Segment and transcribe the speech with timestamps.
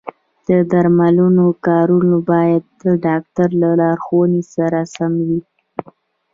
[0.47, 5.41] د درملو کارول باید د ډاکټر د لارښوونې سره سم وي.